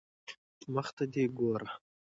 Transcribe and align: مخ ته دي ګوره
مخ 0.73 0.87
ته 0.95 1.03
دي 1.11 1.23
ګوره 1.37 1.69